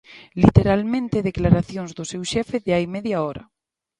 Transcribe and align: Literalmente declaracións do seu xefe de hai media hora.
Literalmente 0.43 1.25
declaracións 1.29 1.91
do 1.97 2.03
seu 2.11 2.23
xefe 2.31 2.57
de 2.65 2.71
hai 2.75 2.85
media 2.95 3.17
hora. 3.25 3.43